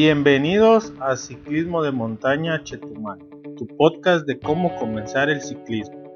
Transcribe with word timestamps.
Bienvenidos 0.00 0.92
a 1.00 1.16
Ciclismo 1.16 1.82
de 1.82 1.90
Montaña 1.90 2.62
Chetumal, 2.62 3.18
tu 3.56 3.66
podcast 3.66 4.24
de 4.28 4.38
cómo 4.38 4.76
comenzar 4.76 5.28
el 5.28 5.42
ciclismo. 5.42 6.14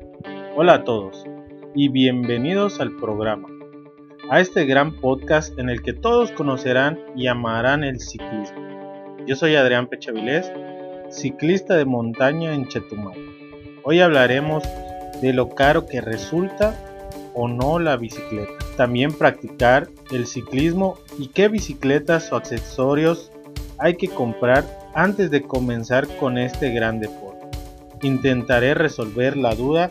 Hola 0.55 0.75
a 0.75 0.85
todos 0.85 1.25
y 1.75 1.89
bienvenidos 1.89 2.79
al 2.79 2.95
programa, 2.95 3.49
a 4.31 4.39
este 4.39 4.67
gran 4.67 5.01
podcast 5.01 5.59
en 5.59 5.69
el 5.69 5.83
que 5.83 5.95
todos 5.95 6.31
conocerán 6.31 6.97
y 7.17 7.27
amarán 7.27 7.83
el 7.83 7.99
ciclismo. 7.99 9.19
Yo 9.27 9.35
soy 9.35 9.57
Adrián 9.57 9.89
Pechavilés, 9.89 10.53
ciclista 11.11 11.75
de 11.75 11.85
montaña 11.85 12.55
en 12.55 12.69
Chetumal. 12.69 13.19
Hoy 13.83 13.99
hablaremos 13.99 14.63
de 15.21 15.33
lo 15.33 15.49
caro 15.49 15.87
que 15.87 16.01
resulta 16.01 16.73
o 17.35 17.49
no 17.49 17.81
la 17.81 17.97
bicicleta. 17.97 18.53
También 18.77 19.13
practicar 19.13 19.89
el 20.13 20.29
ciclismo 20.29 21.01
y 21.19 21.27
qué 21.27 21.49
bicicletas 21.49 22.31
o 22.31 22.37
accesorios 22.37 23.32
hay 23.83 23.97
que 23.97 24.09
comprar 24.09 24.65
antes 24.95 25.29
de 25.33 25.43
comenzar 25.43 26.07
con 26.19 26.39
este 26.39 26.71
gran 26.71 27.01
deporte. 27.01 27.49
Intentaré 28.03 28.75
resolver 28.75 29.37
la 29.37 29.57
duda 29.57 29.91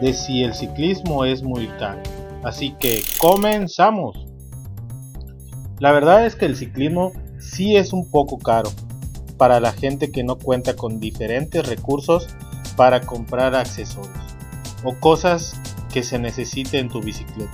de 0.00 0.12
si 0.12 0.42
el 0.42 0.54
ciclismo 0.54 1.24
es 1.24 1.44
muy 1.44 1.68
caro. 1.78 2.02
Así 2.42 2.74
que 2.80 3.00
comenzamos. 3.20 4.26
La 5.78 5.92
verdad 5.92 6.26
es 6.26 6.34
que 6.34 6.46
el 6.46 6.56
ciclismo 6.56 7.12
sí 7.38 7.76
es 7.76 7.92
un 7.92 8.10
poco 8.10 8.38
caro 8.38 8.70
para 9.36 9.60
la 9.60 9.70
gente 9.70 10.10
que 10.10 10.24
no 10.24 10.36
cuenta 10.36 10.74
con 10.74 10.98
diferentes 10.98 11.64
recursos 11.64 12.26
para 12.76 13.02
comprar 13.02 13.54
accesorios 13.54 14.18
o 14.82 14.94
cosas 14.94 15.54
que 15.92 16.02
se 16.02 16.18
necesite 16.18 16.80
en 16.80 16.88
tu 16.88 17.00
bicicleta, 17.00 17.52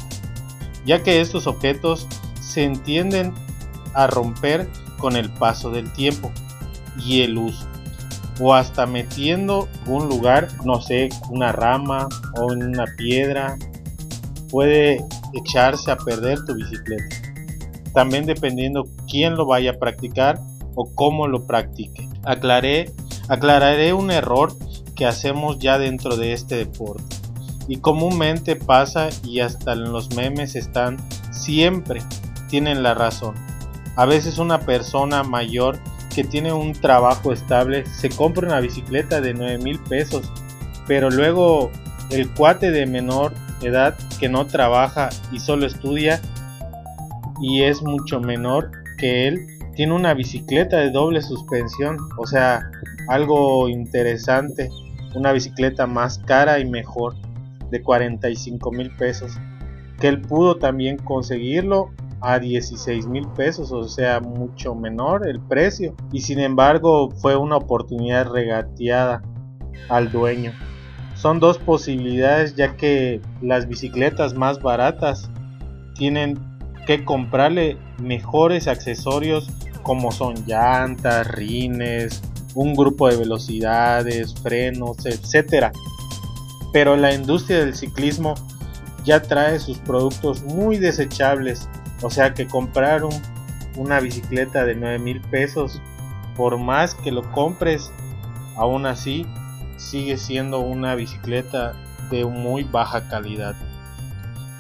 ya 0.87 1.03
que 1.03 1.21
estos 1.21 1.47
objetos 1.47 2.07
se 2.41 2.65
entienden 2.65 3.35
a 3.93 4.07
romper 4.07 4.67
con 5.05 5.17
el 5.17 5.29
paso 5.29 5.71
del 5.71 5.93
tiempo 5.93 6.33
y 6.99 7.21
el 7.21 7.37
uso. 7.37 7.67
O 8.41 8.55
hasta 8.55 8.87
metiendo 8.87 9.69
un 9.87 10.09
lugar, 10.09 10.49
no 10.65 10.81
sé, 10.81 11.11
una 11.29 11.53
rama 11.53 12.09
o 12.39 12.47
una 12.47 12.87
piedra, 12.97 13.59
puede 14.49 15.05
echarse 15.35 15.91
a 15.91 15.99
perder 15.99 16.43
tu 16.47 16.55
bicicleta. 16.55 17.17
También 17.93 18.25
dependiendo 18.25 18.89
quién 19.07 19.35
lo 19.35 19.45
vaya 19.45 19.73
a 19.73 19.79
practicar 19.79 20.41
o 20.75 20.91
cómo 20.95 21.29
lo 21.29 21.47
practique. 21.47 22.09
Aclaré, 22.25 22.91
aclararé 23.29 23.93
un 23.93 24.11
error 24.11 24.55
que 24.97 25.05
hacemos 25.05 25.59
ya 25.59 25.77
dentro 25.77 26.17
de 26.17 26.33
este 26.33 26.57
deporte. 26.57 27.15
Y 27.69 27.77
comúnmente 27.77 28.57
pasa 28.57 29.11
y 29.23 29.41
hasta 29.41 29.75
en 29.75 29.93
los 29.93 30.17
memes 30.17 30.57
están 30.57 30.97
siempre 31.31 32.01
tienen 32.49 32.83
la 32.83 32.95
razón 32.95 33.44
a 33.97 34.07
veces 34.07 34.39
una 34.39 34.61
persona 34.61 35.23
mayor 35.23 35.79
que 36.15 36.25
tiene 36.25 36.53
un 36.53 36.73
trabajo 36.73 37.33
estable 37.33 37.85
se 37.87 38.09
compra 38.09 38.47
una 38.47 38.61
bicicleta 38.61 39.21
de 39.21 39.35
9 39.35 39.59
mil 39.59 39.79
pesos, 39.81 40.31
pero 40.87 41.11
luego 41.11 41.71
el 42.11 42.31
cuate 42.31 42.71
de 42.71 42.87
menor 42.87 43.33
edad 43.63 43.97
que 44.21 44.29
no 44.29 44.47
trabaja 44.47 45.11
y 45.33 45.41
solo 45.41 45.67
estudia 45.67 46.21
y 47.41 47.63
es 47.63 47.83
mucho 47.83 48.21
menor 48.21 48.71
que 48.97 49.27
él, 49.29 49.47
tiene 49.75 49.93
una 49.93 50.15
bicicleta 50.15 50.79
de 50.79 50.91
doble 50.91 51.21
suspensión, 51.21 51.97
o 52.17 52.27
sea, 52.27 52.71
algo 53.09 53.69
interesante, 53.69 54.71
una 55.15 55.33
bicicleta 55.33 55.87
más 55.87 56.19
cara 56.19 56.61
y 56.61 56.65
mejor 56.65 57.17
de 57.71 57.83
45 57.83 58.71
mil 58.71 58.91
pesos, 58.97 59.33
que 60.01 60.09
él 60.09 60.21
pudo 60.21 60.57
también 60.57 60.97
conseguirlo 60.99 61.91
a 62.25 62.39
16 62.39 63.07
mil 63.07 63.29
pesos, 63.29 63.71
o 63.71 63.85
sea, 63.85 64.19
mucho 64.21 64.75
menor 64.75 65.29
el 65.29 65.41
precio. 65.41 65.95
Y 66.11 66.23
sin 66.23 66.41
embargo, 66.41 67.11
fue 67.11 67.37
una 67.37 67.57
oportunidad 67.57 68.31
regateada 68.31 69.23
al 69.91 70.11
dueño. 70.11 70.53
Son 71.15 71.39
dos 71.39 71.59
posibilidades 71.59 72.57
ya 72.57 72.77
que 72.77 73.21
las 73.43 73.69
bicicletas 73.69 74.35
más 74.35 74.61
baratas 74.61 75.31
tienen 75.97 76.39
que 76.87 77.05
comprarle 77.05 77.79
mejores 77.99 78.69
accesorios 78.69 79.51
como 79.83 80.11
son 80.11 80.35
llantas, 80.47 81.27
rines, 81.29 82.23
un 82.55 82.75
grupo 82.75 83.09
de 83.09 83.17
velocidades, 83.19 84.35
frenos, 84.35 85.05
etcétera. 85.05 85.73
Pero 86.73 86.97
la 86.97 87.13
industria 87.13 87.59
del 87.59 87.75
ciclismo 87.75 88.35
ya 89.05 89.21
trae 89.21 89.59
sus 89.59 89.79
productos 89.79 90.43
muy 90.43 90.79
desechables 90.79 91.69
o 92.03 92.11
sea 92.11 92.35
que 92.35 92.47
comprar 92.47 93.03
una 93.77 94.01
bicicleta 94.01 94.65
de 94.65 94.75
9 94.75 94.99
mil 94.99 95.21
pesos, 95.21 95.81
por 96.37 96.59
más 96.59 96.95
que 96.95 97.11
lo 97.11 97.31
compres, 97.33 97.93
aún 98.57 98.87
así 98.87 99.27
sigue 99.77 100.17
siendo 100.17 100.61
una 100.61 100.95
bicicleta 100.95 101.75
de 102.11 102.25
muy 102.25 102.65
baja 102.65 103.09
calidad. 103.09 103.55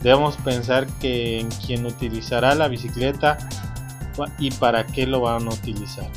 Debemos 0.03 0.37
pensar 0.37 0.87
que 1.00 1.41
en 1.41 1.49
quien 1.50 1.87
utilizará 1.87 2.55
la 2.55 2.69
bicicleta 2.69 3.39
y 4.39 4.50
para 4.50 4.87
qué 4.87 5.06
lo 5.06 5.21
van 5.21 5.47
a 5.47 5.50
utilizar. 5.50 6.09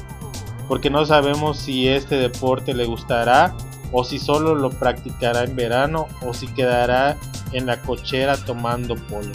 Porque 0.67 0.89
no 0.89 1.05
sabemos 1.05 1.57
si 1.57 1.87
este 1.87 2.15
deporte 2.15 2.73
le 2.73 2.85
gustará 2.85 3.55
o 3.91 4.03
si 4.03 4.19
solo 4.19 4.55
lo 4.55 4.69
practicará 4.69 5.43
en 5.43 5.55
verano 5.55 6.07
o 6.21 6.33
si 6.33 6.47
quedará 6.47 7.15
en 7.53 7.65
la 7.65 7.81
cochera 7.81 8.35
tomando 8.35 8.95
polo. 8.95 9.31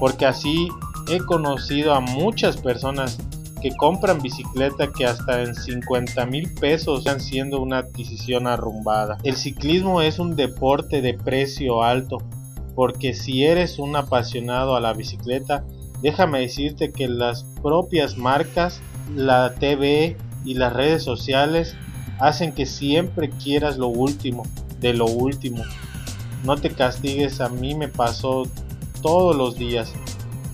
Porque 0.00 0.26
así 0.26 0.68
he 1.08 1.18
conocido 1.18 1.94
a 1.94 2.00
muchas 2.00 2.56
personas 2.56 3.18
que 3.60 3.76
compran 3.76 4.22
bicicleta 4.22 4.90
que 4.90 5.04
hasta 5.04 5.42
en 5.42 5.54
50 5.54 6.26
mil 6.26 6.52
pesos 6.54 7.00
están 7.00 7.20
siendo 7.20 7.60
una 7.60 7.78
adquisición 7.78 8.46
arrumbada. 8.46 9.18
El 9.22 9.36
ciclismo 9.36 10.02
es 10.02 10.18
un 10.18 10.34
deporte 10.34 11.02
de 11.02 11.14
precio 11.14 11.82
alto, 11.82 12.18
porque 12.74 13.14
si 13.14 13.44
eres 13.44 13.78
un 13.78 13.96
apasionado 13.96 14.74
a 14.76 14.80
la 14.80 14.92
bicicleta, 14.94 15.64
déjame 16.02 16.40
decirte 16.40 16.92
que 16.92 17.08
las 17.08 17.44
propias 17.62 18.16
marcas, 18.16 18.80
la 19.14 19.54
TV 19.54 20.16
y 20.44 20.54
las 20.54 20.72
redes 20.72 21.02
sociales 21.02 21.76
hacen 22.18 22.52
que 22.52 22.66
siempre 22.66 23.30
quieras 23.30 23.76
lo 23.76 23.88
último, 23.88 24.44
de 24.80 24.94
lo 24.94 25.06
último. 25.06 25.62
No 26.44 26.56
te 26.56 26.70
castigues, 26.70 27.40
a 27.42 27.50
mí 27.50 27.74
me 27.74 27.88
pasó 27.88 28.44
todos 29.02 29.36
los 29.36 29.56
días 29.56 29.92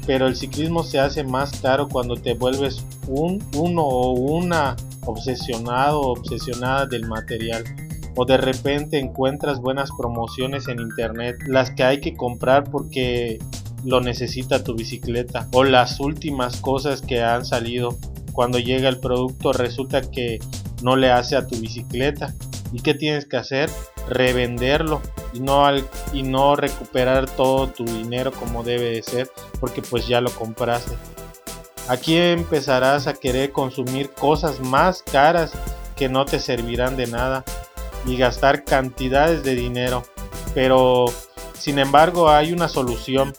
pero 0.07 0.29
el 0.29 0.37
ciclismo 0.37 0.85
se 0.85 1.01
hace 1.01 1.25
más 1.25 1.61
caro 1.61 1.89
cuando 1.89 2.15
te 2.17 2.35
vuelves 2.35 2.87
un 3.09 3.45
uno 3.57 3.83
o 3.83 4.13
una 4.13 4.77
obsesionado 5.05 6.01
o 6.01 6.13
obsesionada 6.13 6.87
del 6.87 7.07
material 7.07 7.65
o 8.15 8.25
de 8.25 8.37
repente 8.37 8.99
encuentras 8.99 9.61
buenas 9.61 9.91
promociones 9.97 10.69
en 10.69 10.81
internet 10.81 11.37
las 11.47 11.71
que 11.73 11.85
hay 11.85 12.01
que 12.01 12.15
comprar 12.15 12.71
porque 12.71 13.39
lo 13.85 14.01
necesita 14.01 14.65
tu 14.65 14.75
bicicleta 14.75 15.49
o 15.53 15.65
las 15.65 16.01
últimas 16.01 16.61
cosas 16.61 17.03
que 17.03 17.23
han 17.23 17.45
salido 17.45 17.97
cuando 18.33 18.59
llega 18.59 18.89
el 18.89 18.99
producto 19.01 19.53
resulta 19.53 20.03
que 20.03 20.39
no 20.83 20.97
le 20.97 21.11
hace 21.11 21.37
a 21.37 21.47
tu 21.47 21.59
bicicleta 21.59 22.35
y 22.73 22.81
qué 22.81 22.95
tienes 22.95 23.27
que 23.27 23.37
hacer 23.37 23.71
revenderlo 24.09 25.01
y 25.33 25.41
no, 25.41 25.67
y 26.13 26.23
no 26.23 26.57
recuperar 26.57 27.29
todo 27.29 27.69
tu 27.69 27.85
dinero 27.85 28.33
como 28.33 28.63
debe 28.63 28.91
de 28.91 29.03
ser 29.03 29.31
porque 29.61 29.83
pues 29.83 30.07
ya 30.07 30.21
lo 30.21 30.31
compraste. 30.31 30.95
Aquí 31.89 32.17
empezarás 32.17 33.07
a 33.07 33.15
querer 33.15 33.53
consumir 33.53 34.11
cosas 34.11 34.61
más 34.61 35.03
caras 35.03 35.53
que 35.95 36.09
no 36.09 36.25
te 36.25 36.41
servirán 36.41 36.97
de 36.97 37.07
nada 37.07 37.45
y 38.05 38.17
gastar 38.17 38.65
cantidades 38.65 39.43
de 39.45 39.55
dinero. 39.55 40.05
Pero 40.55 41.07
sin 41.57 41.79
embargo 41.79 42.29
hay 42.29 42.53
una 42.53 42.69
solución 42.69 43.35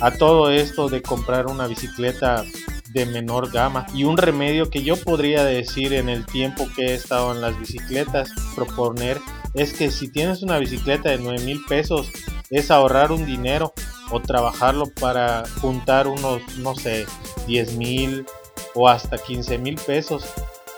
a 0.00 0.10
todo 0.10 0.50
esto 0.50 0.88
de 0.88 1.02
comprar 1.02 1.46
una 1.46 1.66
bicicleta 1.66 2.44
de 2.92 3.06
menor 3.06 3.50
gama 3.50 3.86
y 3.94 4.04
un 4.04 4.16
remedio 4.16 4.70
que 4.70 4.82
yo 4.82 4.96
podría 4.96 5.44
decir 5.44 5.92
en 5.92 6.08
el 6.08 6.24
tiempo 6.24 6.66
que 6.74 6.86
he 6.86 6.94
estado 6.94 7.32
en 7.34 7.40
las 7.40 7.58
bicicletas 7.58 8.30
proponer 8.54 9.20
es 9.56 9.72
que 9.72 9.90
si 9.90 10.08
tienes 10.08 10.42
una 10.42 10.58
bicicleta 10.58 11.08
de 11.08 11.18
9 11.18 11.40
mil 11.40 11.64
pesos, 11.64 12.10
es 12.50 12.70
ahorrar 12.70 13.10
un 13.10 13.24
dinero 13.24 13.72
o 14.10 14.20
trabajarlo 14.20 14.86
para 15.00 15.44
juntar 15.60 16.06
unos, 16.06 16.42
no 16.58 16.74
sé, 16.74 17.06
10 17.46 17.72
mil 17.72 18.26
o 18.74 18.88
hasta 18.88 19.18
15 19.18 19.58
mil 19.58 19.76
pesos 19.76 20.26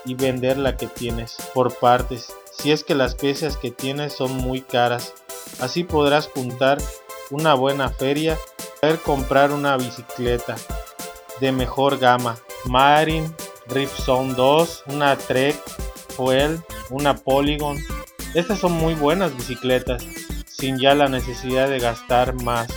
y 0.04 0.14
vender 0.14 0.56
la 0.56 0.76
que 0.76 0.86
tienes 0.86 1.36
por 1.52 1.74
partes. 1.74 2.32
Si 2.52 2.70
es 2.70 2.84
que 2.84 2.94
las 2.94 3.16
piezas 3.16 3.56
que 3.56 3.72
tienes 3.72 4.12
son 4.12 4.36
muy 4.36 4.62
caras, 4.62 5.12
así 5.60 5.82
podrás 5.82 6.28
juntar 6.28 6.78
una 7.30 7.54
buena 7.54 7.90
feria, 7.90 8.38
poder 8.80 9.00
comprar 9.00 9.50
una 9.50 9.76
bicicleta 9.76 10.56
de 11.40 11.50
mejor 11.50 11.98
gama, 11.98 12.38
Marine, 12.64 13.28
Ripzone 13.66 14.34
2, 14.34 14.84
una 14.86 15.16
Trek, 15.16 15.56
Fuel, 16.16 16.60
una 16.90 17.16
Polygon, 17.16 17.76
estas 18.34 18.58
son 18.58 18.72
muy 18.72 18.94
buenas 18.94 19.36
bicicletas, 19.36 20.04
sin 20.46 20.78
ya 20.78 20.94
la 20.94 21.08
necesidad 21.08 21.68
de 21.68 21.78
gastar 21.78 22.34
más 22.42 22.68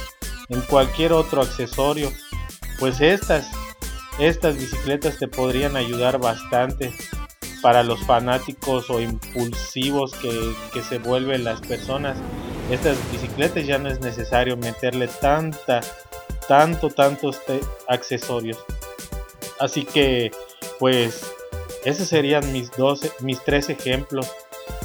en 0.50 0.62
cualquier 0.62 1.13
otro 1.13 1.42
accesorio, 1.42 2.12
pues 2.80 3.01
estas 3.01 3.50
estas 4.19 4.57
bicicletas 4.57 5.18
te 5.18 5.27
podrían 5.27 5.75
ayudar 5.75 6.19
bastante 6.19 6.94
para 7.62 7.83
los 7.83 8.01
fanáticos 8.01 8.89
o 8.89 9.00
impulsivos 9.00 10.13
que, 10.13 10.53
que 10.74 10.83
se 10.83 11.00
vuelven 11.00 11.44
las 11.44 11.62
personas. 11.62 12.18
Estas 12.69 12.98
bicicletas 13.12 13.65
ya 13.65 13.77
no 13.77 13.89
es 13.89 14.00
necesario 14.01 14.57
meterle 14.57 15.07
tanta, 15.07 15.81
tanto, 16.48 16.89
tantos 16.89 17.39
accesorios. 17.88 18.57
Así 19.59 19.86
que, 19.86 20.31
pues, 20.80 21.24
esos 21.86 22.07
serían 22.07 22.51
mis 22.51 22.71
mis 23.21 23.44
tres 23.44 23.69
ejemplos. 23.69 24.30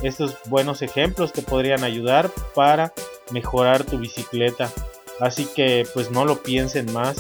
Estos 0.03 0.37
buenos 0.47 0.83
ejemplos 0.83 1.33
te 1.33 1.43
podrían 1.43 1.85
ayudar 1.85 2.31
para 2.55 2.93
mejorar 3.31 3.85
tu 3.85 3.99
bicicleta. 3.99 4.71
Así 5.21 5.47
que, 5.47 5.87
pues, 5.95 6.11
no 6.11 6.25
lo 6.25 6.43
piensen 6.43 6.93
más 6.93 7.17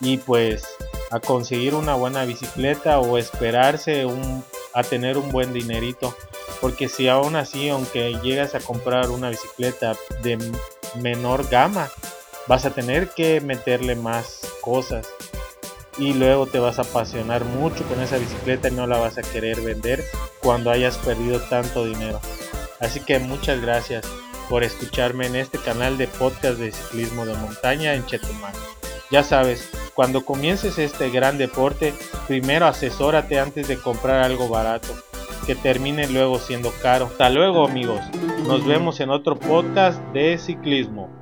y 0.00 0.18
pues 0.18 0.64
a 1.10 1.20
conseguir 1.20 1.74
una 1.74 1.94
buena 1.94 2.24
bicicleta 2.24 2.98
o 2.98 3.18
esperarse 3.18 4.06
a 4.74 4.82
tener 4.82 5.18
un 5.18 5.30
buen 5.30 5.52
dinerito. 5.52 6.14
Porque 6.60 6.88
si 6.88 7.08
aún 7.08 7.36
así, 7.36 7.68
aunque 7.68 8.18
llegas 8.22 8.54
a 8.54 8.60
comprar 8.60 9.10
una 9.10 9.30
bicicleta 9.30 9.94
de 10.22 10.38
menor 11.00 11.48
gama, 11.48 11.90
vas 12.46 12.64
a 12.64 12.70
tener 12.70 13.10
que 13.10 13.40
meterle 13.40 13.96
más 13.96 14.40
cosas. 14.60 15.08
Y 15.98 16.14
luego 16.14 16.46
te 16.46 16.58
vas 16.58 16.78
a 16.78 16.82
apasionar 16.82 17.44
mucho 17.44 17.84
con 17.84 18.00
esa 18.00 18.16
bicicleta 18.16 18.68
y 18.68 18.72
no 18.72 18.86
la 18.86 18.98
vas 18.98 19.18
a 19.18 19.22
querer 19.22 19.60
vender 19.60 20.02
cuando 20.42 20.70
hayas 20.70 20.98
perdido 20.98 21.40
tanto 21.40 21.84
dinero. 21.84 22.20
Así 22.80 23.00
que 23.00 23.18
muchas 23.18 23.60
gracias 23.60 24.04
por 24.48 24.64
escucharme 24.64 25.26
en 25.26 25.36
este 25.36 25.58
canal 25.58 25.96
de 25.96 26.08
podcast 26.08 26.58
de 26.58 26.72
ciclismo 26.72 27.24
de 27.24 27.34
montaña 27.34 27.94
en 27.94 28.04
Chetumal. 28.06 28.52
Ya 29.10 29.22
sabes, 29.22 29.70
cuando 29.94 30.24
comiences 30.24 30.78
este 30.78 31.10
gran 31.10 31.38
deporte, 31.38 31.94
primero 32.26 32.66
asesórate 32.66 33.38
antes 33.38 33.68
de 33.68 33.78
comprar 33.78 34.22
algo 34.22 34.48
barato, 34.48 34.94
que 35.46 35.54
termine 35.54 36.08
luego 36.08 36.38
siendo 36.38 36.72
caro. 36.82 37.06
Hasta 37.06 37.30
luego 37.30 37.66
amigos, 37.66 38.00
nos 38.46 38.66
vemos 38.66 39.00
en 39.00 39.10
otro 39.10 39.38
podcast 39.38 40.00
de 40.12 40.38
ciclismo. 40.38 41.21